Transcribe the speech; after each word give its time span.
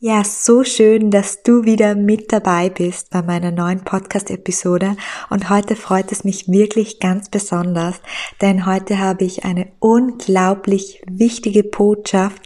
Ja, 0.00 0.22
so 0.22 0.62
schön, 0.62 1.10
dass 1.10 1.42
du 1.42 1.64
wieder 1.64 1.96
mit 1.96 2.32
dabei 2.32 2.70
bist 2.70 3.10
bei 3.10 3.20
meiner 3.20 3.50
neuen 3.50 3.80
Podcast-Episode. 3.80 4.96
Und 5.28 5.50
heute 5.50 5.74
freut 5.74 6.12
es 6.12 6.22
mich 6.22 6.46
wirklich 6.46 7.00
ganz 7.00 7.28
besonders, 7.28 7.96
denn 8.40 8.64
heute 8.64 9.00
habe 9.00 9.24
ich 9.24 9.44
eine 9.44 9.72
unglaublich 9.80 11.02
wichtige 11.10 11.64
Botschaft, 11.64 12.40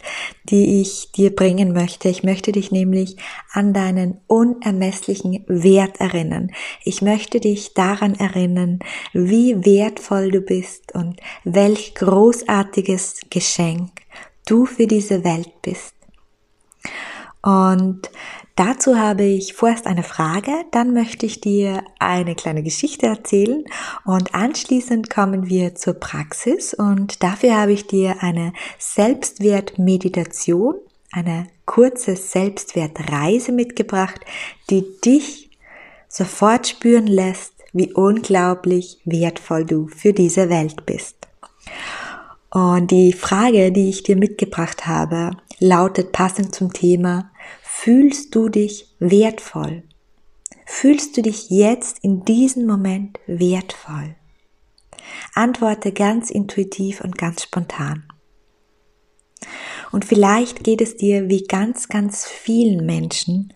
die 0.45 0.81
ich 0.81 1.11
dir 1.11 1.29
bringen 1.35 1.73
möchte. 1.73 2.09
Ich 2.09 2.23
möchte 2.23 2.51
dich 2.53 2.71
nämlich 2.71 3.17
an 3.51 3.71
deinen 3.71 4.17
unermesslichen 4.25 5.45
Wert 5.47 5.99
erinnern. 5.99 6.49
Ich 6.83 7.03
möchte 7.03 7.39
dich 7.39 7.75
daran 7.75 8.15
erinnern, 8.15 8.79
wie 9.13 9.63
wertvoll 9.63 10.31
du 10.31 10.41
bist 10.41 10.95
und 10.95 11.19
welch 11.43 11.93
großartiges 11.93 13.19
Geschenk 13.29 13.91
du 14.47 14.65
für 14.65 14.87
diese 14.87 15.23
Welt 15.23 15.61
bist. 15.61 15.93
Und 17.43 18.09
dazu 18.55 18.97
habe 18.97 19.23
ich 19.23 19.53
vorerst 19.53 19.85
eine 19.85 20.03
Frage, 20.03 20.51
dann 20.71 20.93
möchte 20.93 21.25
ich 21.25 21.41
dir 21.41 21.83
eine 21.99 22.35
kleine 22.35 22.63
Geschichte 22.63 23.07
erzählen 23.07 23.65
und 24.05 24.33
anschließend 24.33 25.09
kommen 25.09 25.49
wir 25.49 25.75
zur 25.75 25.95
Praxis 25.95 26.73
und 26.73 27.21
dafür 27.21 27.57
habe 27.57 27.73
ich 27.73 27.85
dir 27.85 28.23
eine 28.23 28.53
Selbstwertmeditation, 28.79 30.75
eine 31.11 31.47
kurze 31.65 32.15
Selbstwertreise 32.15 33.51
mitgebracht, 33.51 34.21
die 34.69 34.85
dich 35.03 35.51
sofort 36.07 36.65
spüren 36.69 37.07
lässt, 37.07 37.53
wie 37.73 37.91
unglaublich 37.91 38.99
wertvoll 39.03 39.65
du 39.65 39.87
für 39.87 40.13
diese 40.13 40.49
Welt 40.49 40.85
bist. 40.85 41.17
Und 42.51 42.91
die 42.91 43.13
Frage, 43.13 43.71
die 43.71 43.89
ich 43.89 44.03
dir 44.03 44.15
mitgebracht 44.15 44.85
habe, 44.85 45.31
lautet 45.59 46.11
passend 46.11 46.53
zum 46.53 46.73
Thema, 46.73 47.31
Fühlst 47.61 48.33
du 48.33 48.47
dich 48.47 48.95
wertvoll? 48.99 49.83
Fühlst 50.65 51.17
du 51.17 51.21
dich 51.21 51.49
jetzt 51.49 51.99
in 52.01 52.23
diesem 52.23 52.65
Moment 52.65 53.19
wertvoll? 53.27 54.15
Antworte 55.33 55.91
ganz 55.91 56.29
intuitiv 56.29 57.01
und 57.01 57.17
ganz 57.17 57.43
spontan. 57.43 58.05
Und 59.91 60.05
vielleicht 60.05 60.63
geht 60.63 60.81
es 60.81 60.95
dir 60.95 61.29
wie 61.29 61.43
ganz, 61.43 61.89
ganz 61.89 62.25
vielen 62.25 62.85
Menschen 62.85 63.53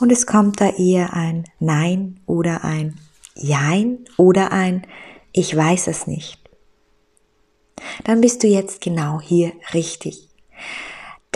und 0.00 0.10
es 0.10 0.26
kommt 0.26 0.60
da 0.60 0.70
eher 0.70 1.12
ein 1.12 1.44
Nein 1.60 2.20
oder 2.26 2.64
ein 2.64 2.98
Jein 3.34 4.06
oder 4.16 4.52
ein 4.52 4.86
Ich 5.32 5.54
weiß 5.54 5.88
es 5.88 6.06
nicht. 6.06 6.40
Dann 8.04 8.20
bist 8.20 8.42
du 8.42 8.46
jetzt 8.46 8.80
genau 8.80 9.20
hier 9.20 9.52
richtig. 9.74 10.28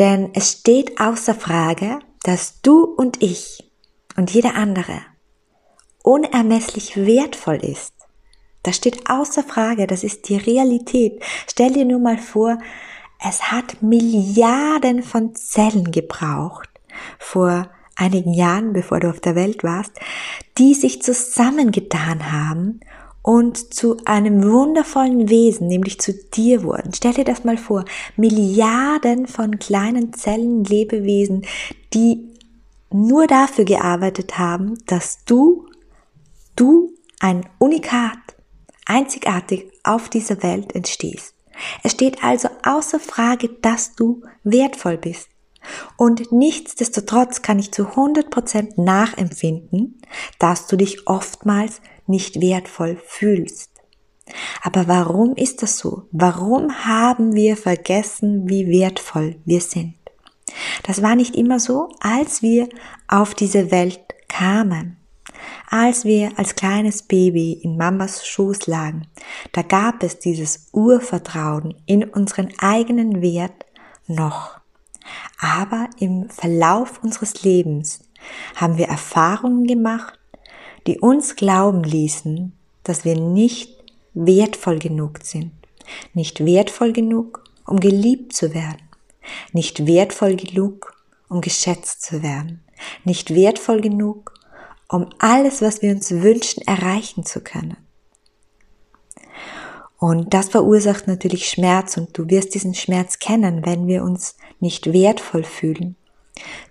Denn 0.01 0.31
es 0.33 0.53
steht 0.53 0.99
außer 0.99 1.35
Frage, 1.35 1.99
dass 2.23 2.63
du 2.63 2.85
und 2.85 3.23
ich 3.23 3.71
und 4.17 4.31
jeder 4.33 4.55
andere 4.55 5.03
unermesslich 6.03 6.97
wertvoll 6.97 7.59
ist. 7.63 7.93
Das 8.63 8.77
steht 8.77 9.11
außer 9.11 9.43
Frage, 9.43 9.87
das 9.87 10.03
ist 10.03 10.31
die 10.31 10.39
Realität. 10.39 11.23
Stell 11.47 11.75
dir 11.75 11.85
nur 11.85 12.01
mal 12.01 12.17
vor, 12.17 12.57
es 13.23 13.53
hat 13.53 13.83
Milliarden 13.83 15.03
von 15.03 15.35
Zellen 15.35 15.91
gebraucht 15.91 16.71
vor 17.19 17.69
einigen 17.95 18.33
Jahren, 18.33 18.73
bevor 18.73 19.01
du 19.01 19.11
auf 19.11 19.21
der 19.21 19.35
Welt 19.35 19.63
warst, 19.63 19.93
die 20.57 20.73
sich 20.73 21.03
zusammengetan 21.03 22.33
haben 22.33 22.81
und 23.23 23.75
zu 23.75 23.99
einem 24.05 24.43
wundervollen 24.43 25.29
Wesen, 25.29 25.67
nämlich 25.67 26.01
zu 26.01 26.13
dir 26.13 26.63
wurden. 26.63 26.93
Stell 26.95 27.13
dir 27.13 27.25
das 27.25 27.45
mal 27.45 27.59
vor. 27.59 27.85
Milliarden 28.17 29.27
von 29.27 29.59
kleinen 29.59 30.13
Zellen, 30.13 30.65
Lebewesen, 30.65 31.47
die 31.93 32.31
nur 32.93 33.27
dafür 33.27 33.65
gearbeitet 33.65 34.39
haben, 34.39 34.79
dass 34.87 35.25
du, 35.25 35.67
du 36.57 36.93
ein 37.21 37.49
Unikat, 37.59 38.19
einzigartig 38.87 39.71
auf 39.85 40.09
dieser 40.09 40.43
Welt 40.43 40.75
entstehst. 40.75 41.35
Es 41.85 41.93
steht 41.93 42.25
also 42.25 42.49
außer 42.65 42.99
Frage, 42.99 43.51
dass 43.61 43.95
du 43.95 44.23
wertvoll 44.43 44.97
bist. 44.97 45.29
Und 45.97 46.33
nichtsdestotrotz 46.33 47.43
kann 47.43 47.59
ich 47.59 47.71
zu 47.71 47.83
100% 47.83 48.83
nachempfinden, 48.83 50.01
dass 50.39 50.67
du 50.67 50.77
dich 50.77 51.07
oftmals 51.07 51.83
nicht 52.11 52.41
wertvoll 52.41 52.99
fühlst. 53.05 53.71
Aber 54.63 54.87
warum 54.89 55.35
ist 55.35 55.63
das 55.63 55.79
so? 55.79 56.05
Warum 56.13 56.85
haben 56.85 57.35
wir 57.35 57.57
vergessen, 57.57 58.49
wie 58.49 58.69
wertvoll 58.69 59.37
wir 59.45 59.61
sind? 59.61 59.95
Das 60.83 61.03
war 61.03 61.17
nicht 61.17 61.37
immer 61.37 61.61
so, 61.61 61.89
als 62.01 62.43
wir 62.43 62.69
auf 63.09 63.35
diese 63.35 63.71
Welt 63.71 64.01
kamen. 64.29 64.97
Als 65.69 66.05
wir 66.05 66.33
als 66.37 66.55
kleines 66.55 67.03
Baby 67.03 67.53
in 67.53 67.77
Mamas 67.77 68.27
Schoß 68.27 68.67
lagen, 68.67 69.07
da 69.53 69.63
gab 69.63 70.03
es 70.03 70.19
dieses 70.19 70.69
Urvertrauen 70.73 71.75
in 71.87 72.05
unseren 72.05 72.53
eigenen 72.59 73.23
Wert 73.23 73.65
noch. 74.07 74.61
Aber 75.39 75.89
im 75.99 76.29
Verlauf 76.29 77.03
unseres 77.03 77.43
Lebens 77.43 78.01
haben 78.57 78.77
wir 78.77 78.89
Erfahrungen 78.89 79.67
gemacht, 79.67 80.20
die 80.87 80.99
uns 80.99 81.37
glauben 81.37 81.83
ließen, 81.85 82.53
dass 82.83 83.05
wir 83.05 83.17
nicht 83.17 83.77
wertvoll 84.15 84.79
genug 84.79 85.21
sind. 85.23 85.53
Nicht 86.15 86.45
wertvoll 86.45 86.93
genug, 86.93 87.45
um 87.67 87.81
geliebt 87.81 88.33
zu 88.33 88.55
werden. 88.55 88.83
Nicht 89.53 89.87
wertvoll 89.87 90.37
genug, 90.37 90.95
um 91.29 91.41
geschätzt 91.41 92.03
zu 92.03 92.23
werden. 92.23 92.65
Nicht 93.05 93.35
wertvoll 93.35 93.81
genug, 93.81 94.35
um 94.89 95.09
alles, 95.19 95.63
was 95.63 95.83
wir 95.83 95.93
uns 95.93 96.11
wünschen, 96.11 96.63
erreichen 96.67 97.25
zu 97.25 97.41
können. 97.41 97.77
Und 99.99 100.33
das 100.33 100.49
verursacht 100.49 101.07
natürlich 101.07 101.49
Schmerz 101.49 101.97
und 101.99 102.17
du 102.17 102.29
wirst 102.31 102.55
diesen 102.55 102.75
Schmerz 102.75 103.19
kennen, 103.19 103.67
wenn 103.67 103.87
wir 103.87 104.03
uns 104.03 104.37
nicht 104.59 104.93
wertvoll 104.93 105.45
fühlen. 105.45 105.95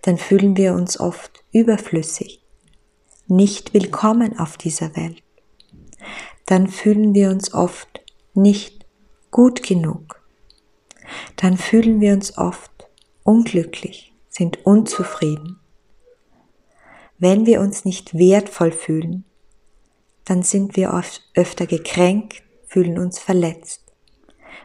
Dann 0.01 0.17
fühlen 0.17 0.57
wir 0.57 0.73
uns 0.73 0.99
oft 0.99 1.43
überflüssig, 1.51 2.41
nicht 3.29 3.75
willkommen 3.75 4.39
auf 4.39 4.57
dieser 4.57 4.95
Welt. 4.95 5.21
Dann 6.47 6.67
fühlen 6.67 7.13
wir 7.13 7.29
uns 7.29 7.53
oft 7.53 8.01
nicht 8.33 8.87
gut 9.29 9.61
genug. 9.61 10.19
Dann 11.35 11.55
fühlen 11.55 12.01
wir 12.01 12.13
uns 12.13 12.39
oft 12.39 12.71
unglücklich, 13.23 14.13
sind 14.29 14.65
unzufrieden. 14.65 15.59
Wenn 17.19 17.45
wir 17.45 17.61
uns 17.61 17.85
nicht 17.85 18.17
wertvoll 18.17 18.71
fühlen, 18.71 19.25
dann 20.25 20.41
sind 20.41 20.75
wir 20.75 20.93
oft 20.93 21.21
öfter 21.35 21.67
gekränkt, 21.67 22.41
fühlen 22.65 22.97
uns 22.97 23.19
verletzt. 23.19 23.83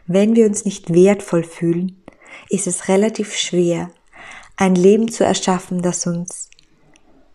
Wenn 0.07 0.37
wir 0.37 0.47
uns 0.47 0.65
nicht 0.65 0.95
wertvoll 0.95 1.45
fühlen, 1.45 2.03
ist 2.49 2.67
es 2.67 2.89
relativ 2.89 3.35
schwer, 3.35 3.91
ein 4.57 4.75
Leben 4.75 5.11
zu 5.11 5.23
erschaffen, 5.23 5.83
das 5.83 6.07
uns 6.07 6.49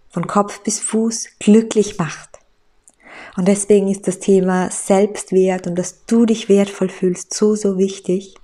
von 0.10 0.28
Kopf 0.28 0.62
bis 0.62 0.80
Fuß 0.80 1.28
glücklich 1.40 1.98
macht. 1.98 2.40
Und 3.38 3.48
deswegen 3.48 3.88
ist 3.88 4.08
das 4.08 4.20
Thema 4.20 4.70
Selbstwert 4.72 5.68
und 5.68 5.76
dass 5.76 6.06
du 6.06 6.26
dich 6.26 6.50
wertvoll 6.50 6.90
fühlst 6.90 7.34
so, 7.34 7.56
so 7.56 7.78
wichtig. 7.78 8.36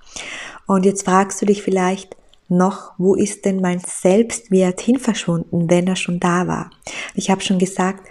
Und 0.66 0.84
jetzt 0.84 1.04
fragst 1.04 1.40
du 1.42 1.46
dich 1.46 1.62
vielleicht 1.62 2.16
noch, 2.48 2.92
wo 2.96 3.14
ist 3.14 3.44
denn 3.44 3.60
mein 3.60 3.80
Selbstwert 3.80 4.80
hin 4.80 4.98
verschwunden, 4.98 5.68
wenn 5.68 5.86
er 5.86 5.96
schon 5.96 6.20
da 6.20 6.46
war? 6.46 6.70
Ich 7.14 7.30
habe 7.30 7.40
schon 7.40 7.58
gesagt, 7.58 8.06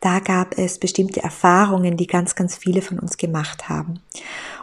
da 0.00 0.20
gab 0.20 0.56
es 0.56 0.78
bestimmte 0.78 1.22
Erfahrungen, 1.22 1.96
die 1.96 2.06
ganz, 2.06 2.34
ganz 2.34 2.56
viele 2.56 2.82
von 2.82 2.98
uns 2.98 3.16
gemacht 3.16 3.68
haben. 3.68 4.00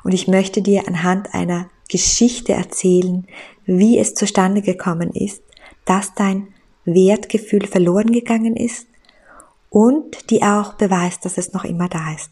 Und 0.04 0.14
ich 0.14 0.28
möchte 0.28 0.62
dir 0.62 0.88
anhand 0.88 1.34
einer 1.34 1.70
Geschichte 1.90 2.54
erzählen, 2.54 3.28
wie 3.66 4.00
es 4.00 4.16
zustande 4.16 4.62
gekommen 4.62 5.12
ist, 5.12 5.44
dass 5.86 6.14
dein 6.14 6.53
Wertgefühl 6.86 7.68
verloren 7.68 8.12
gegangen 8.12 8.56
ist 8.56 8.88
und 9.70 10.30
die 10.30 10.44
auch 10.44 10.74
beweist, 10.74 11.26
dass 11.26 11.38
es 11.38 11.54
noch 11.54 11.64
immer 11.64 11.90
da 11.90 12.14
ist. 12.14 12.32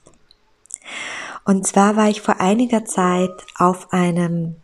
Und 1.46 1.66
zwar 1.66 1.96
war 1.96 2.10
ich 2.10 2.22
vor 2.22 2.40
einiger 2.40 2.86
Zeit 2.86 3.32
auf 3.58 3.92
einem 3.92 4.56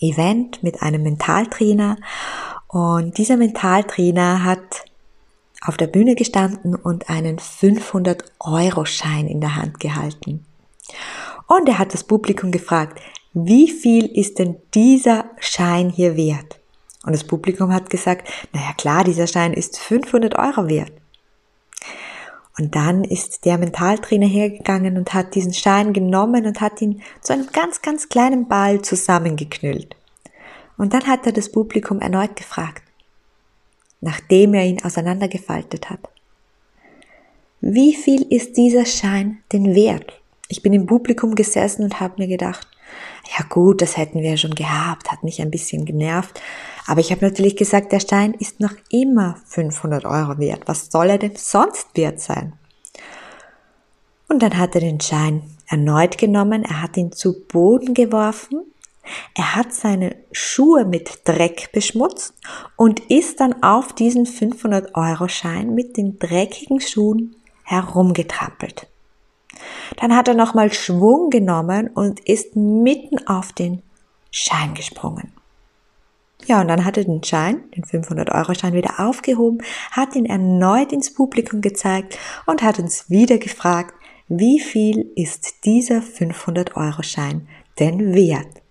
Event 0.00 0.62
mit 0.62 0.82
einem 0.82 1.02
Mentaltrainer 1.02 1.96
und 2.68 3.18
dieser 3.18 3.36
Mentaltrainer 3.36 4.44
hat 4.44 4.84
auf 5.62 5.76
der 5.76 5.86
Bühne 5.86 6.14
gestanden 6.14 6.74
und 6.76 7.10
einen 7.10 7.38
500 7.38 8.22
Euro 8.38 8.84
Schein 8.84 9.26
in 9.26 9.40
der 9.40 9.56
Hand 9.56 9.80
gehalten. 9.80 10.46
Und 11.46 11.68
er 11.68 11.78
hat 11.78 11.94
das 11.94 12.04
Publikum 12.04 12.52
gefragt, 12.52 13.00
wie 13.32 13.70
viel 13.70 14.06
ist 14.06 14.38
denn 14.38 14.56
dieser 14.74 15.30
Schein 15.38 15.90
hier 15.90 16.16
wert? 16.16 16.57
Und 17.08 17.14
das 17.14 17.24
Publikum 17.24 17.72
hat 17.72 17.88
gesagt, 17.88 18.28
naja 18.52 18.74
klar, 18.76 19.02
dieser 19.02 19.26
Schein 19.26 19.54
ist 19.54 19.78
500 19.78 20.38
Euro 20.38 20.68
wert. 20.68 20.92
Und 22.58 22.74
dann 22.74 23.02
ist 23.02 23.46
der 23.46 23.56
Mentaltrainer 23.56 24.26
hergegangen 24.26 24.98
und 24.98 25.14
hat 25.14 25.34
diesen 25.34 25.54
Stein 25.54 25.94
genommen 25.94 26.44
und 26.44 26.60
hat 26.60 26.82
ihn 26.82 27.00
zu 27.22 27.32
einem 27.32 27.46
ganz, 27.50 27.80
ganz 27.80 28.10
kleinen 28.10 28.46
Ball 28.46 28.82
zusammengeknüllt. 28.82 29.96
Und 30.76 30.92
dann 30.92 31.06
hat 31.06 31.24
er 31.24 31.32
das 31.32 31.50
Publikum 31.50 32.02
erneut 32.02 32.36
gefragt, 32.36 32.82
nachdem 34.02 34.52
er 34.52 34.66
ihn 34.66 34.84
auseinandergefaltet 34.84 35.88
hat. 35.88 36.10
Wie 37.62 37.94
viel 37.94 38.20
ist 38.30 38.58
dieser 38.58 38.84
Schein 38.84 39.38
denn 39.50 39.74
wert? 39.74 40.20
Ich 40.48 40.60
bin 40.60 40.74
im 40.74 40.84
Publikum 40.84 41.34
gesessen 41.34 41.84
und 41.84 42.00
habe 42.00 42.16
mir 42.18 42.28
gedacht, 42.28 42.68
ja 43.38 43.44
gut, 43.48 43.82
das 43.82 43.96
hätten 43.96 44.22
wir 44.22 44.36
schon 44.36 44.54
gehabt, 44.54 45.10
hat 45.12 45.22
mich 45.22 45.40
ein 45.40 45.50
bisschen 45.50 45.84
genervt. 45.84 46.40
Aber 46.86 47.00
ich 47.00 47.10
habe 47.10 47.24
natürlich 47.24 47.56
gesagt, 47.56 47.92
der 47.92 48.00
Stein 48.00 48.34
ist 48.34 48.60
noch 48.60 48.72
immer 48.90 49.36
500 49.46 50.04
Euro 50.04 50.38
wert. 50.38 50.62
Was 50.66 50.90
soll 50.90 51.10
er 51.10 51.18
denn 51.18 51.36
sonst 51.36 51.88
wert 51.94 52.20
sein? 52.20 52.54
Und 54.28 54.42
dann 54.42 54.56
hat 54.58 54.74
er 54.74 54.80
den 54.80 55.00
Schein 55.00 55.42
erneut 55.66 56.18
genommen, 56.18 56.64
er 56.64 56.82
hat 56.82 56.96
ihn 56.96 57.12
zu 57.12 57.46
Boden 57.46 57.94
geworfen, 57.94 58.62
er 59.34 59.54
hat 59.54 59.72
seine 59.72 60.16
Schuhe 60.32 60.84
mit 60.84 61.20
Dreck 61.24 61.70
beschmutzt 61.72 62.34
und 62.76 63.00
ist 63.10 63.40
dann 63.40 63.62
auf 63.62 63.94
diesen 63.94 64.26
500 64.26 64.94
Euro 64.94 65.28
Schein 65.28 65.74
mit 65.74 65.96
den 65.96 66.18
dreckigen 66.18 66.80
Schuhen 66.80 67.36
herumgetrampelt. 67.64 68.86
Dann 69.96 70.14
hat 70.14 70.28
er 70.28 70.34
nochmal 70.34 70.72
Schwung 70.72 71.30
genommen 71.30 71.88
und 71.88 72.20
ist 72.20 72.56
mitten 72.56 73.26
auf 73.26 73.52
den 73.52 73.82
Schein 74.30 74.74
gesprungen. 74.74 75.32
Ja, 76.46 76.60
und 76.60 76.68
dann 76.68 76.84
hat 76.84 76.96
er 76.96 77.04
den 77.04 77.22
Schein, 77.22 77.62
den 77.76 77.84
500-Euro-Schein 77.84 78.72
wieder 78.72 79.00
aufgehoben, 79.00 79.58
hat 79.90 80.14
ihn 80.14 80.24
erneut 80.24 80.92
ins 80.92 81.12
Publikum 81.12 81.60
gezeigt 81.60 82.18
und 82.46 82.62
hat 82.62 82.78
uns 82.78 83.10
wieder 83.10 83.38
gefragt, 83.38 83.94
wie 84.28 84.60
viel 84.60 85.10
ist 85.16 85.64
dieser 85.64 85.98
500-Euro-Schein 85.98 87.48
denn 87.78 88.14
wert? 88.14 88.62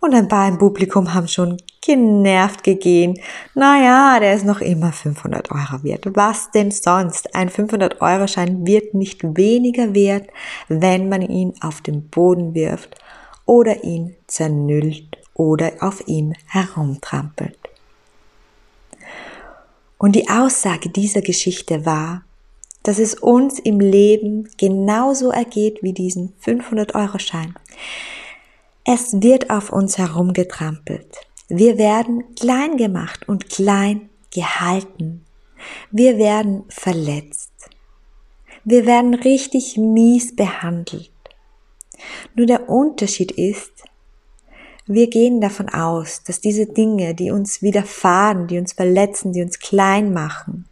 Und 0.00 0.14
ein 0.14 0.28
paar 0.28 0.48
im 0.48 0.58
Publikum 0.58 1.14
haben 1.14 1.28
schon 1.28 1.56
genervt 1.84 2.64
gegeben. 2.64 3.20
Naja, 3.54 4.18
der 4.18 4.34
ist 4.34 4.44
noch 4.44 4.60
immer 4.60 4.92
500 4.92 5.50
Euro 5.50 5.82
wert. 5.82 6.06
Was 6.14 6.50
denn 6.50 6.70
sonst? 6.70 7.34
Ein 7.34 7.50
500 7.50 8.00
Euro 8.00 8.26
Schein 8.26 8.66
wird 8.66 8.94
nicht 8.94 9.22
weniger 9.22 9.94
wert, 9.94 10.28
wenn 10.68 11.08
man 11.08 11.22
ihn 11.22 11.52
auf 11.60 11.82
den 11.82 12.08
Boden 12.08 12.54
wirft 12.54 12.96
oder 13.44 13.84
ihn 13.84 14.16
zernüllt 14.26 15.18
oder 15.34 15.72
auf 15.80 16.08
ihm 16.08 16.32
herumtrampelt. 16.46 17.58
Und 19.98 20.16
die 20.16 20.28
Aussage 20.28 20.88
dieser 20.88 21.20
Geschichte 21.20 21.84
war, 21.84 22.22
dass 22.82 22.98
es 22.98 23.14
uns 23.14 23.58
im 23.58 23.80
Leben 23.80 24.48
genauso 24.58 25.30
ergeht 25.30 25.82
wie 25.82 25.92
diesen 25.92 26.34
500 26.40 26.94
Euro 26.94 27.18
Schein. 27.18 27.54
Es 28.84 29.22
wird 29.22 29.50
auf 29.50 29.70
uns 29.70 29.96
herumgetrampelt. 29.96 31.26
Wir 31.48 31.76
werden 31.76 32.34
klein 32.36 32.76
gemacht 32.76 33.28
und 33.28 33.50
klein 33.50 34.08
gehalten. 34.32 35.24
Wir 35.90 36.18
werden 36.18 36.64
verletzt. 36.68 37.52
Wir 38.64 38.86
werden 38.86 39.14
richtig 39.14 39.76
mies 39.76 40.34
behandelt. 40.34 41.10
Nur 42.34 42.46
der 42.46 42.68
Unterschied 42.68 43.30
ist, 43.32 43.84
wir 44.86 45.08
gehen 45.08 45.40
davon 45.40 45.68
aus, 45.68 46.22
dass 46.24 46.40
diese 46.40 46.66
Dinge, 46.66 47.14
die 47.14 47.30
uns 47.30 47.62
widerfahren, 47.62 48.46
die 48.46 48.58
uns 48.58 48.74
verletzen, 48.74 49.32
die 49.32 49.42
uns 49.42 49.58
klein 49.58 50.12
machen, 50.12 50.66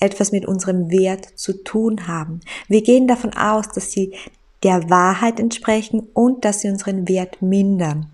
etwas 0.00 0.32
mit 0.32 0.46
unserem 0.46 0.90
Wert 0.90 1.26
zu 1.36 1.64
tun 1.64 2.08
haben. 2.08 2.40
Wir 2.68 2.82
gehen 2.82 3.06
davon 3.06 3.34
aus, 3.34 3.68
dass 3.68 3.92
sie 3.92 4.14
der 4.62 4.90
Wahrheit 4.90 5.38
entsprechen 5.38 6.08
und 6.12 6.44
dass 6.44 6.60
sie 6.60 6.68
unseren 6.68 7.08
Wert 7.08 7.40
mindern. 7.40 8.10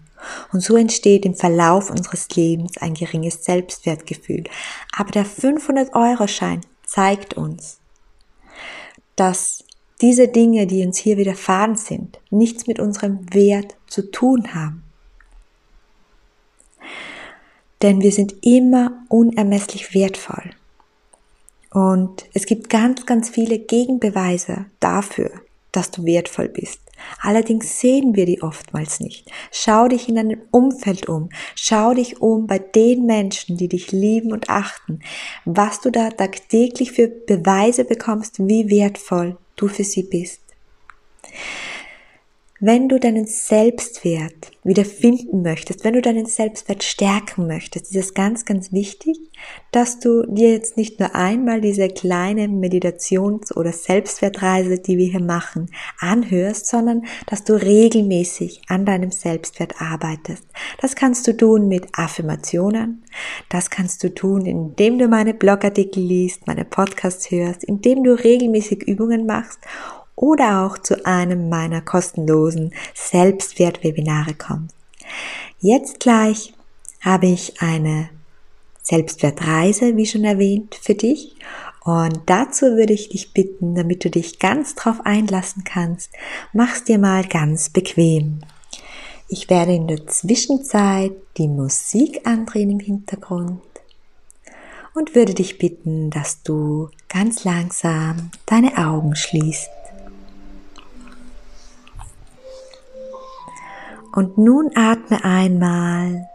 Und 0.52 0.60
so 0.60 0.76
entsteht 0.76 1.24
im 1.24 1.34
Verlauf 1.34 1.90
unseres 1.90 2.28
Lebens 2.30 2.78
ein 2.78 2.94
geringes 2.94 3.44
Selbstwertgefühl. 3.44 4.44
Aber 4.92 5.10
der 5.10 5.26
500-Euro-Schein 5.26 6.60
zeigt 6.84 7.34
uns, 7.34 7.80
dass 9.16 9.64
diese 10.00 10.28
Dinge, 10.28 10.66
die 10.66 10.84
uns 10.84 10.98
hier 10.98 11.16
widerfahren 11.16 11.76
sind, 11.76 12.20
nichts 12.30 12.66
mit 12.66 12.80
unserem 12.80 13.32
Wert 13.32 13.76
zu 13.86 14.10
tun 14.10 14.54
haben. 14.54 14.82
Denn 17.82 18.00
wir 18.00 18.12
sind 18.12 18.34
immer 18.42 19.04
unermesslich 19.08 19.94
wertvoll. 19.94 20.50
Und 21.70 22.26
es 22.34 22.46
gibt 22.46 22.68
ganz, 22.68 23.06
ganz 23.06 23.30
viele 23.30 23.58
Gegenbeweise 23.58 24.66
dafür, 24.78 25.30
dass 25.72 25.90
du 25.90 26.04
wertvoll 26.04 26.48
bist. 26.48 26.80
Allerdings 27.20 27.80
sehen 27.80 28.16
wir 28.16 28.26
die 28.26 28.42
oftmals 28.42 29.00
nicht. 29.00 29.30
Schau 29.50 29.88
dich 29.88 30.08
in 30.08 30.16
deinem 30.16 30.42
Umfeld 30.50 31.08
um. 31.08 31.28
Schau 31.54 31.94
dich 31.94 32.20
um 32.20 32.46
bei 32.46 32.58
den 32.58 33.06
Menschen, 33.06 33.56
die 33.56 33.68
dich 33.68 33.92
lieben 33.92 34.32
und 34.32 34.48
achten. 34.48 35.00
Was 35.44 35.80
du 35.80 35.90
da 35.90 36.10
tagtäglich 36.10 36.92
für 36.92 37.08
Beweise 37.08 37.84
bekommst, 37.84 38.38
wie 38.40 38.70
wertvoll 38.70 39.36
du 39.56 39.68
für 39.68 39.84
sie 39.84 40.02
bist. 40.04 40.40
Wenn 42.64 42.88
du 42.88 43.00
deinen 43.00 43.26
Selbstwert 43.26 44.52
wieder 44.62 44.84
finden 44.84 45.42
möchtest, 45.42 45.82
wenn 45.82 45.94
du 45.94 46.00
deinen 46.00 46.26
Selbstwert 46.26 46.84
stärken 46.84 47.48
möchtest, 47.48 47.86
ist 47.86 47.96
es 47.96 48.14
ganz, 48.14 48.44
ganz 48.44 48.70
wichtig, 48.70 49.18
dass 49.72 49.98
du 49.98 50.24
dir 50.28 50.52
jetzt 50.52 50.76
nicht 50.76 51.00
nur 51.00 51.12
einmal 51.16 51.60
diese 51.60 51.88
kleine 51.88 52.46
Meditations- 52.46 53.52
oder 53.52 53.72
Selbstwertreise, 53.72 54.78
die 54.78 54.96
wir 54.96 55.10
hier 55.10 55.20
machen, 55.20 55.72
anhörst, 55.98 56.68
sondern 56.68 57.04
dass 57.26 57.42
du 57.42 57.60
regelmäßig 57.60 58.62
an 58.68 58.86
deinem 58.86 59.10
Selbstwert 59.10 59.80
arbeitest. 59.80 60.44
Das 60.80 60.94
kannst 60.94 61.26
du 61.26 61.36
tun 61.36 61.66
mit 61.66 61.88
Affirmationen, 61.94 63.02
das 63.48 63.70
kannst 63.70 64.04
du 64.04 64.14
tun, 64.14 64.46
indem 64.46 65.00
du 65.00 65.08
meine 65.08 65.34
Blogartikel 65.34 66.00
liest, 66.00 66.46
meine 66.46 66.64
Podcasts 66.64 67.28
hörst, 67.28 67.64
indem 67.64 68.04
du 68.04 68.12
regelmäßig 68.12 68.84
Übungen 68.84 69.26
machst 69.26 69.58
oder 70.22 70.64
auch 70.64 70.78
zu 70.78 71.04
einem 71.04 71.48
meiner 71.48 71.80
kostenlosen 71.80 72.72
Selbstwertwebinare 72.94 74.34
kommst. 74.34 74.76
Jetzt 75.58 75.98
gleich 75.98 76.54
habe 77.00 77.26
ich 77.26 77.60
eine 77.60 78.08
Selbstwertreise, 78.84 79.96
wie 79.96 80.06
schon 80.06 80.22
erwähnt, 80.22 80.76
für 80.80 80.94
dich. 80.94 81.34
Und 81.84 82.20
dazu 82.26 82.66
würde 82.76 82.92
ich 82.92 83.08
dich 83.08 83.32
bitten, 83.34 83.74
damit 83.74 84.04
du 84.04 84.10
dich 84.10 84.38
ganz 84.38 84.76
drauf 84.76 85.00
einlassen 85.02 85.64
kannst, 85.64 86.12
mach's 86.52 86.84
dir 86.84 86.98
mal 86.98 87.24
ganz 87.24 87.70
bequem. 87.70 88.42
Ich 89.26 89.50
werde 89.50 89.74
in 89.74 89.88
der 89.88 90.06
Zwischenzeit 90.06 91.14
die 91.36 91.48
Musik 91.48 92.24
andrehen 92.28 92.70
im 92.70 92.80
Hintergrund 92.80 93.60
und 94.94 95.16
würde 95.16 95.34
dich 95.34 95.58
bitten, 95.58 96.10
dass 96.10 96.44
du 96.44 96.90
ganz 97.08 97.42
langsam 97.42 98.30
deine 98.46 98.78
Augen 98.78 99.16
schließt. 99.16 99.81
Und 104.12 104.36
nun 104.36 104.70
atme 104.76 105.24
einmal 105.24 106.28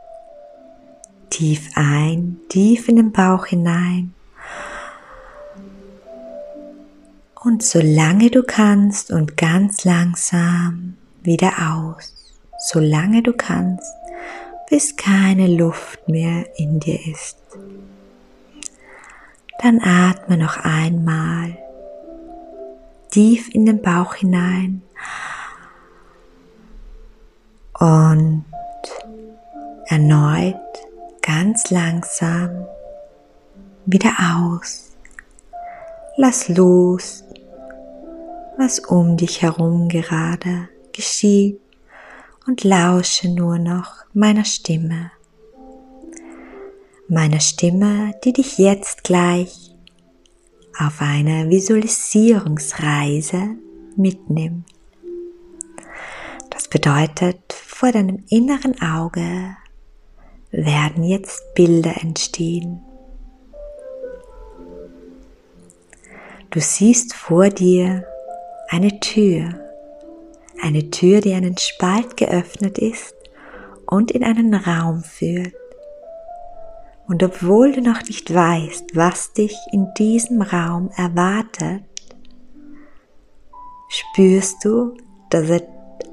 tief 1.30 1.70
ein, 1.76 2.38
tief 2.50 2.90
in 2.90 2.96
den 2.96 3.12
Bauch 3.12 3.46
hinein. 3.46 4.16
Und 7.44 7.62
solange 7.62 8.32
du 8.32 8.42
kannst 8.42 9.12
und 9.12 9.38
ganz 9.38 9.86
langsam 9.86 10.98
wieder 11.22 11.54
aus, 11.72 12.34
solange 12.58 13.22
du 13.22 13.34
kannst, 13.34 13.94
bis 14.70 14.96
keine 14.96 15.48
Luft 15.48 16.10
mehr 16.10 16.46
in 16.58 16.80
dir 16.80 17.00
ist. 17.08 17.38
Dann 19.62 19.80
atme 19.82 20.38
noch 20.38 20.58
einmal 20.58 21.58
tief 23.12 23.54
in 23.54 23.66
den 23.68 23.82
Bauch 23.84 24.16
hinein 24.16 24.82
und 27.80 28.46
erneut 29.86 30.56
ganz 31.22 31.70
langsam 31.70 32.66
wieder 33.86 34.12
aus. 34.36 34.92
Lass 36.16 36.50
los, 36.50 37.24
was 38.58 38.80
um 38.80 39.18
dich 39.18 39.42
herum 39.42 39.88
gerade 39.88 40.70
geschieht 40.94 41.62
und 42.48 42.64
lausche 42.64 43.30
nur 43.30 43.60
noch 43.60 44.06
meiner 44.14 44.46
Stimme. 44.46 45.12
Meiner 47.08 47.40
Stimme, 47.40 48.14
die 48.24 48.34
dich 48.34 48.58
jetzt 48.58 49.04
gleich 49.04 49.76
auf 50.80 51.02
eine 51.02 51.50
Visualisierungsreise 51.50 53.58
mitnimmt. 53.96 54.77
Bedeutet, 56.70 57.54
vor 57.54 57.92
deinem 57.94 58.26
inneren 58.30 58.82
Auge 58.82 59.56
werden 60.52 61.04
jetzt 61.04 61.54
Bilder 61.56 62.02
entstehen. 62.02 62.82
Du 66.50 66.60
siehst 66.60 67.14
vor 67.14 67.50
dir 67.50 68.06
eine 68.70 69.00
Tür, 69.00 69.60
eine 70.62 70.92
Tür, 70.92 71.22
die 71.22 71.34
einen 71.34 71.58
Spalt 71.58 72.18
geöffnet 72.18 72.78
ist 72.78 73.16
und 73.86 74.12
in 74.12 74.24
einen 74.24 74.54
Raum 74.54 75.04
führt. 75.04 75.54
Und 77.08 77.24
obwohl 77.24 77.72
du 77.72 77.82
noch 77.82 78.02
nicht 78.04 78.34
weißt, 78.34 78.94
was 78.94 79.32
dich 79.32 79.56
in 79.72 79.94
diesem 79.98 80.42
Raum 80.42 80.90
erwartet, 80.98 81.84
spürst 83.88 84.66
du, 84.66 84.98
dass 85.30 85.50
es 85.50 85.62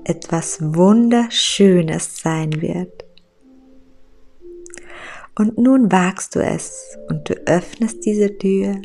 etwas 0.04 0.58
Wunderschönes 0.60 2.16
sein 2.16 2.60
wird. 2.60 3.04
Und 5.36 5.58
nun 5.58 5.90
wagst 5.90 6.36
du 6.36 6.40
es 6.40 6.96
und 7.08 7.28
du 7.28 7.34
öffnest 7.46 8.04
diese 8.04 8.38
Tür 8.38 8.76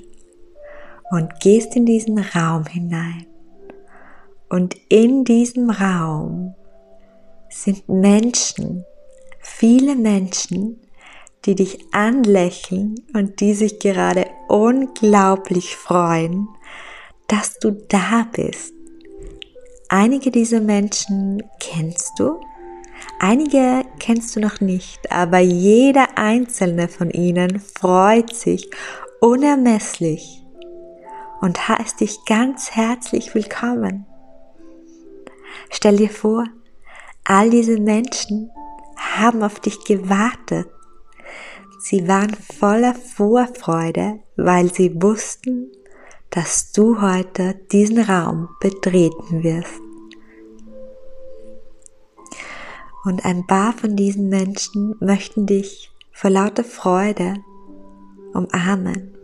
und 1.12 1.39
gehst 1.39 1.75
in 1.75 1.86
diesen 1.86 2.18
Raum 2.18 2.65
hinein. 2.65 3.27
Und 4.50 4.75
in 4.89 5.24
diesem 5.25 5.70
Raum 5.70 6.56
sind 7.50 7.88
Menschen, 7.88 8.84
viele 9.39 9.96
Menschen, 9.96 10.82
die 11.46 11.56
dich 11.56 11.86
anlächeln 11.94 12.96
und 13.13 13.39
die 13.39 13.53
sich 13.53 13.79
gerade 13.79 14.25
unglaublich 14.48 15.75
freuen, 15.75 16.48
dass 17.27 17.60
du 17.60 17.72
da 17.72 18.27
bist. 18.32 18.74
Einige 19.91 20.29
dieser 20.29 20.62
Menschen 20.62 21.41
kennst 21.60 22.19
du, 22.19 22.39
einige 23.17 23.84
kennst 23.98 24.36
du 24.36 24.39
noch 24.39 24.62
nicht, 24.62 25.12
aber 25.12 25.39
jeder 25.39 26.15
einzelne 26.15 26.88
von 26.88 27.10
ihnen 27.10 27.60
freut 27.60 28.36
sich 28.36 28.69
unermesslich 29.19 30.43
und 31.41 31.67
heißt 31.67 32.01
dich 32.01 32.24
ganz 32.25 32.69
herzlich 32.69 33.34
willkommen. 33.34 34.05
Stell 35.72 35.98
dir 35.98 36.12
vor, 36.12 36.46
all 37.24 37.50
diese 37.50 37.79
Menschen 37.79 38.51
haben 38.96 39.41
auf 39.41 39.60
dich 39.60 39.86
gewartet. 39.86 40.67
Sie 41.79 42.08
waren 42.08 42.36
voller 42.60 42.93
Vorfreude, 42.93 44.19
weil 44.36 44.72
sie 44.72 45.01
wussten, 45.01 45.72
dass 46.31 46.71
du 46.71 47.01
heute 47.01 47.55
diesen 47.71 48.00
Raum 48.00 48.50
betreten 48.59 49.43
wirst. 49.43 49.81
Und 53.03 53.25
ein 53.25 53.48
paar 53.48 53.74
von 53.74 53.95
diesen 53.95 54.29
Menschen 54.29 54.95
möchten 55.00 55.45
dich 55.45 55.91
vor 56.12 56.29
lauter 56.29 56.63
Freude 56.63 57.36
umarmen. 58.33 59.17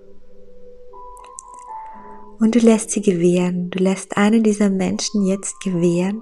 Und 2.40 2.56
du 2.56 2.60
lässt 2.60 2.92
sie 2.92 3.02
gewähren, 3.02 3.70
du 3.70 3.80
lässt 3.80 4.18
einen 4.18 4.44
dieser 4.44 4.70
Menschen 4.70 5.26
jetzt 5.26 5.60
gewähren. 5.62 6.22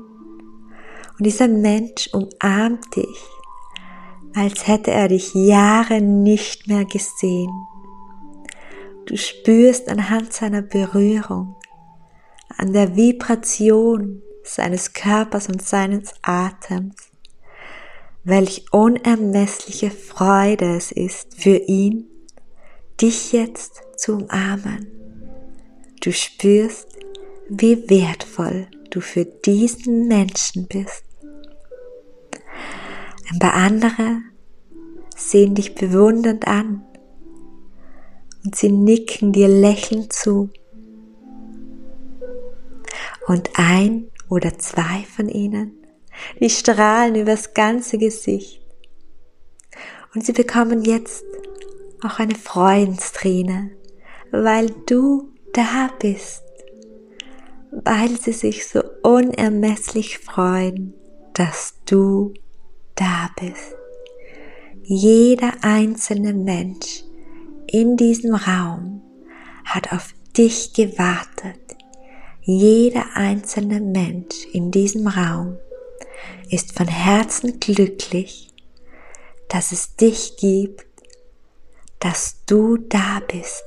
Und 1.17 1.25
dieser 1.25 1.47
Mensch 1.47 2.09
umarmt 2.11 2.95
dich, 2.95 3.23
als 4.35 4.67
hätte 4.67 4.91
er 4.91 5.07
dich 5.07 5.33
Jahre 5.33 6.01
nicht 6.01 6.67
mehr 6.67 6.85
gesehen. 6.85 7.51
Du 9.05 9.17
spürst 9.17 9.89
anhand 9.89 10.33
seiner 10.33 10.61
Berührung, 10.61 11.55
an 12.57 12.71
der 12.71 12.95
Vibration 12.95 14.21
seines 14.43 14.93
Körpers 14.93 15.49
und 15.49 15.61
seines 15.61 16.13
Atems, 16.21 16.95
welch 18.23 18.65
unermessliche 18.71 19.91
Freude 19.91 20.77
es 20.77 20.91
ist 20.91 21.35
für 21.41 21.57
ihn, 21.57 22.07
dich 23.01 23.33
jetzt 23.33 23.81
zu 23.97 24.15
umarmen. 24.15 24.87
Du 26.01 26.11
spürst, 26.11 26.87
wie 27.49 27.89
wertvoll 27.89 28.67
du 28.89 29.01
für 29.01 29.25
diesen 29.25 30.07
Menschen 30.07 30.67
bist. 30.67 31.03
Ein 33.31 33.39
paar 33.39 33.53
andere 33.53 34.21
sehen 35.15 35.55
dich 35.55 35.75
bewundernd 35.75 36.47
an 36.47 36.85
und 38.43 38.55
sie 38.55 38.71
nicken 38.71 39.31
dir 39.31 39.47
lächelnd 39.47 40.11
zu. 40.13 40.49
Und 43.27 43.51
ein 43.55 44.09
oder 44.29 44.57
zwei 44.59 45.05
von 45.15 45.29
ihnen, 45.29 45.77
die 46.39 46.49
strahlen 46.49 47.15
übers 47.15 47.53
ganze 47.53 47.97
Gesicht. 47.97 48.61
Und 50.13 50.25
sie 50.25 50.33
bekommen 50.33 50.83
jetzt 50.83 51.23
auch 52.03 52.19
eine 52.19 52.35
Freudensträne, 52.35 53.71
weil 54.31 54.69
du 54.85 55.31
da 55.53 55.89
bist, 55.99 56.43
weil 57.71 58.19
sie 58.19 58.33
sich 58.33 58.67
so 58.67 58.83
unermesslich 59.01 60.19
freuen, 60.19 60.93
dass 61.33 61.75
du 61.85 62.33
da 62.95 63.29
bist. 63.39 63.75
Jeder 64.83 65.53
einzelne 65.61 66.33
Mensch 66.33 67.03
in 67.73 67.97
diesem 67.97 68.35
Raum 68.35 69.01
hat 69.65 69.91
auf 69.91 70.13
dich 70.37 70.73
gewartet. 70.73 71.59
Jeder 72.41 73.03
einzelne 73.15 73.81
Mensch 73.81 74.45
in 74.53 74.69
diesem 74.69 75.07
Raum 75.07 75.57
ist 76.51 76.77
von 76.77 76.87
Herzen 76.87 77.59
glücklich, 77.59 78.53
dass 79.49 79.71
es 79.71 79.95
dich 79.95 80.37
gibt, 80.37 80.85
dass 81.99 82.43
du 82.45 82.77
da 82.77 83.21
bist, 83.27 83.63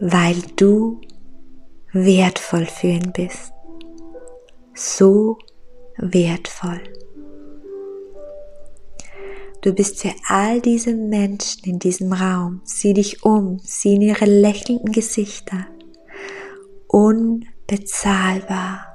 weil 0.00 0.42
du 0.56 1.00
wertvoll 1.92 2.66
für 2.66 2.88
ihn 2.88 3.12
bist. 3.12 3.52
So 4.74 5.38
wertvoll. 5.98 6.82
Du 9.66 9.72
bist 9.72 10.00
für 10.00 10.14
all 10.28 10.60
diese 10.60 10.94
Menschen 10.94 11.64
in 11.64 11.80
diesem 11.80 12.12
Raum. 12.12 12.60
Sieh 12.62 12.94
dich 12.94 13.24
um, 13.24 13.58
sieh 13.64 13.96
in 13.96 14.02
ihre 14.02 14.24
lächelnden 14.24 14.92
Gesichter. 14.92 15.66
Unbezahlbar. 16.86 18.86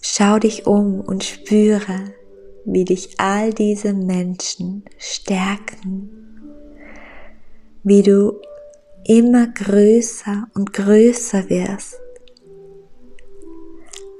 Schau 0.00 0.38
dich 0.38 0.66
um 0.66 1.02
und 1.02 1.22
spüre, 1.22 2.14
wie 2.64 2.86
dich 2.86 3.20
all 3.20 3.52
diese 3.52 3.92
Menschen 3.92 4.86
stärken, 4.96 6.08
wie 7.82 8.02
du 8.02 8.40
immer 9.06 9.48
größer 9.48 10.48
und 10.54 10.72
größer 10.72 11.50
wirst. 11.50 12.00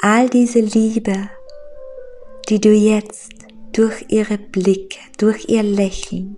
All 0.02 0.28
diese 0.28 0.60
Liebe 0.60 1.30
die 2.48 2.60
du 2.60 2.70
jetzt 2.70 3.32
durch 3.72 4.04
ihre 4.08 4.38
Blicke, 4.38 4.98
durch 5.18 5.48
ihr 5.48 5.62
Lächeln, 5.62 6.36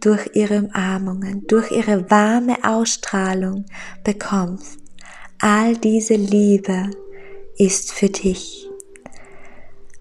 durch 0.00 0.30
ihre 0.34 0.62
Umarmungen, 0.62 1.46
durch 1.46 1.70
ihre 1.70 2.10
warme 2.10 2.56
Ausstrahlung 2.64 3.64
bekommst. 4.04 4.78
All 5.38 5.76
diese 5.76 6.14
Liebe 6.14 6.90
ist 7.56 7.92
für 7.92 8.08
dich, 8.08 8.68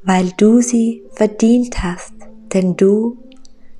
weil 0.04 0.32
du 0.38 0.62
sie 0.62 1.04
verdient 1.14 1.84
hast, 1.84 2.14
denn 2.54 2.76
du 2.76 3.18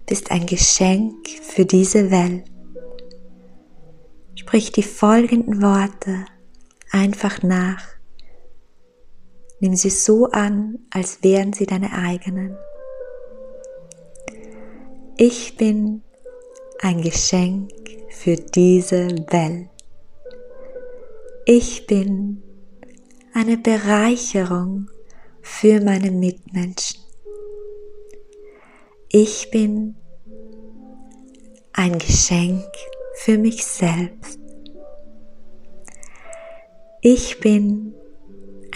bist 0.06 0.32
ein 0.32 0.46
Geschenk 0.46 1.28
für 1.42 1.66
diese 1.66 2.12
Welt. 2.12 2.46
Sprich 4.36 4.72
die 4.72 4.84
folgenden 4.84 5.62
Worte 5.62 6.26
einfach 6.92 7.44
nach 7.44 7.97
Nimm 9.60 9.76
sie 9.76 9.90
so 9.90 10.26
an, 10.28 10.80
als 10.92 11.24
wären 11.24 11.54
sie 11.54 11.66
deine 11.66 11.92
eigenen. 11.92 12.56
Ich 15.18 15.58
bin 15.58 16.04
ein 16.82 17.02
Geschenk 17.02 17.72
für 18.10 18.36
diese 18.36 19.08
Welt. 19.32 19.70
Ich 21.46 21.88
bin 21.88 22.44
eine 23.34 23.58
Bereicherung 23.58 24.90
für 25.42 25.82
meine 25.82 26.12
Mitmenschen. 26.12 27.02
Ich 29.10 29.50
bin 29.50 29.96
ein 31.74 31.98
Geschenk 31.98 32.68
für 33.16 33.38
mich 33.38 33.66
selbst. 33.66 34.40
Ich 37.02 37.40
bin 37.40 37.94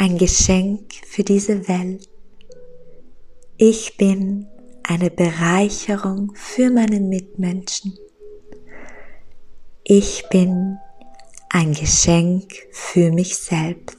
ein 0.02 0.18
Geschenk 0.18 0.96
für 1.06 1.24
diese 1.24 1.68
Welt. 1.68 2.10
Ich 3.58 3.98
bin 3.98 4.48
eine 4.82 5.12
Bereicherung 5.12 6.34
für 6.34 6.72
meine 6.72 7.00
Mitmenschen. 7.00 8.00
Ich 9.84 10.26
bin 10.32 10.80
ein 11.52 11.74
Geschenk 11.74 12.52
für 12.72 13.12
mich 13.12 13.38
selbst. 13.38 13.96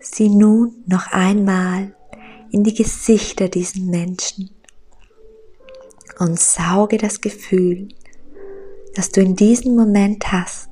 Sieh 0.00 0.30
nun 0.30 0.82
noch 0.86 1.12
einmal 1.12 1.94
in 2.50 2.64
die 2.64 2.72
Gesichter 2.72 3.50
diesen 3.50 3.90
Menschen 3.90 4.52
und 6.18 6.40
sauge 6.40 6.96
das 6.96 7.20
Gefühl, 7.20 7.88
das 8.94 9.10
du 9.10 9.20
in 9.20 9.36
diesem 9.36 9.76
Moment 9.76 10.32
hast, 10.32 10.70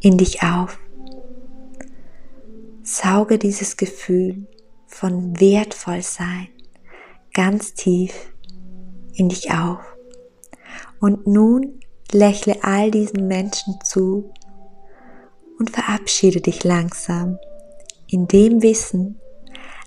in 0.00 0.18
dich 0.18 0.44
auf. 0.44 0.78
Sauge 2.94 3.38
dieses 3.38 3.76
Gefühl 3.76 4.46
von 4.86 5.40
wertvoll 5.40 6.02
sein 6.02 6.48
ganz 7.32 7.74
tief 7.74 8.32
in 9.14 9.28
dich 9.28 9.50
auf. 9.50 9.80
Und 11.00 11.26
nun 11.26 11.80
lächle 12.12 12.62
all 12.62 12.90
diesen 12.90 13.26
Menschen 13.26 13.78
zu 13.84 14.32
und 15.58 15.70
verabschiede 15.70 16.40
dich 16.40 16.62
langsam 16.62 17.38
in 18.06 18.28
dem 18.28 18.62
Wissen, 18.62 19.20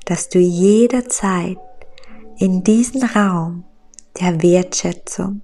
dass 0.05 0.27
du 0.29 0.39
jederzeit 0.39 1.57
in 2.37 2.63
diesen 2.63 3.03
Raum 3.03 3.63
der 4.19 4.41
Wertschätzung 4.43 5.41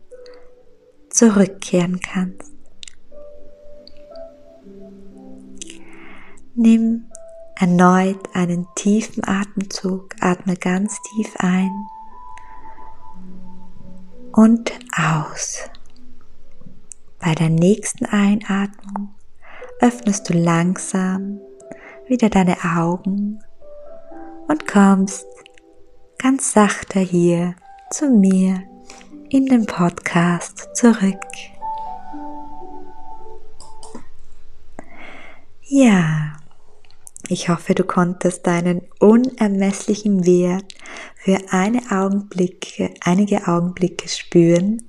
zurückkehren 1.09 1.99
kannst. 2.01 2.51
Nimm 6.55 7.05
erneut 7.63 8.35
einen 8.35 8.67
tiefen 8.75 9.23
Atemzug, 9.25 10.15
atme 10.19 10.57
ganz 10.57 10.99
tief 11.03 11.33
ein 11.37 11.71
und 14.33 14.73
aus. 14.93 15.69
Bei 17.19 17.33
der 17.33 17.47
nächsten 17.49 18.05
Einatmung 18.05 19.15
öffnest 19.79 20.29
du 20.29 20.33
langsam 20.33 21.39
wieder 22.09 22.29
deine 22.29 22.57
Augen 22.65 23.41
und 24.49 24.67
kommst 24.67 25.25
ganz 26.17 26.51
sachter 26.51 26.99
hier 26.99 27.55
zu 27.91 28.09
mir 28.09 28.61
in 29.29 29.45
den 29.45 29.65
Podcast 29.67 30.75
zurück. 30.75 31.15
Ja, 35.61 36.22
ich 37.33 37.49
hoffe, 37.49 37.73
du 37.73 37.83
konntest 37.83 38.45
deinen 38.45 38.81
unermesslichen 38.99 40.25
Wert 40.25 40.73
für 41.15 41.39
eine 41.49 41.81
Augenblicke, 41.89 42.93
einige 43.01 43.47
Augenblicke 43.47 44.07
spüren 44.07 44.81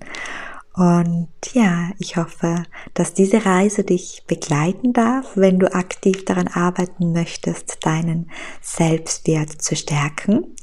und 0.76 1.28
ja, 1.52 1.90
ich 2.00 2.16
hoffe, 2.16 2.64
dass 2.94 3.14
diese 3.14 3.46
Reise 3.46 3.84
dich 3.84 4.24
begleiten 4.26 4.92
darf, 4.92 5.36
wenn 5.36 5.60
du 5.60 5.72
aktiv 5.72 6.24
daran 6.24 6.48
arbeiten 6.48 7.12
möchtest, 7.12 7.86
deinen 7.86 8.28
Selbstwert 8.60 9.62
zu 9.62 9.76
stärken. 9.76 10.56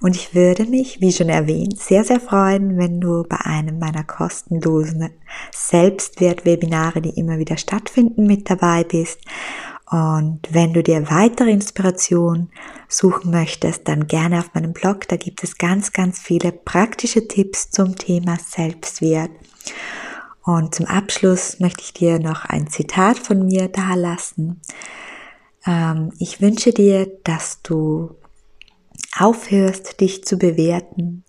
Und 0.00 0.16
ich 0.16 0.34
würde 0.34 0.64
mich, 0.64 1.00
wie 1.00 1.12
schon 1.12 1.28
erwähnt, 1.28 1.78
sehr, 1.78 2.02
sehr 2.02 2.18
freuen, 2.18 2.76
wenn 2.76 3.00
du 3.00 3.22
bei 3.22 3.36
einem 3.36 3.78
meiner 3.78 4.02
kostenlosen 4.02 5.10
Selbstwert-Webinare, 5.52 7.00
die 7.00 7.10
immer 7.10 7.38
wieder 7.38 7.56
stattfinden, 7.56 8.26
mit 8.26 8.50
dabei 8.50 8.82
bist. 8.82 9.20
Und 9.92 10.40
wenn 10.48 10.72
du 10.72 10.82
dir 10.82 11.10
weitere 11.10 11.50
Inspiration 11.50 12.48
suchen 12.88 13.30
möchtest, 13.30 13.86
dann 13.88 14.06
gerne 14.06 14.38
auf 14.38 14.54
meinem 14.54 14.72
Blog. 14.72 15.06
Da 15.08 15.16
gibt 15.16 15.44
es 15.44 15.58
ganz, 15.58 15.92
ganz 15.92 16.18
viele 16.18 16.50
praktische 16.50 17.28
Tipps 17.28 17.70
zum 17.70 17.94
Thema 17.96 18.38
Selbstwert. 18.38 19.30
Und 20.44 20.74
zum 20.74 20.86
Abschluss 20.86 21.60
möchte 21.60 21.82
ich 21.82 21.92
dir 21.92 22.18
noch 22.18 22.46
ein 22.46 22.68
Zitat 22.68 23.18
von 23.18 23.44
mir 23.44 23.68
dalassen. 23.68 24.62
Ähm, 25.66 26.10
ich 26.18 26.40
wünsche 26.40 26.72
dir, 26.72 27.06
dass 27.24 27.60
du 27.60 28.16
aufhörst, 29.18 30.00
dich 30.00 30.24
zu 30.24 30.38
bewerten 30.38 31.24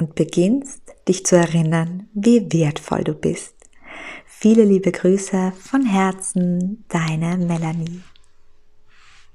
und 0.00 0.16
beginnst, 0.16 0.82
dich 1.06 1.24
zu 1.24 1.36
erinnern, 1.36 2.08
wie 2.12 2.52
wertvoll 2.52 3.04
du 3.04 3.14
bist. 3.14 3.54
Viele 4.26 4.64
liebe 4.64 4.90
Grüße 4.90 5.52
von 5.58 5.84
Herzen, 5.84 6.84
deine 6.88 7.36
Melanie. 7.36 8.00